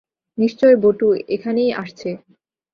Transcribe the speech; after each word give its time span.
নিশ্চয় 0.37 0.75
বটু–এখানেই 0.75 1.71
আসছে। 1.73 2.09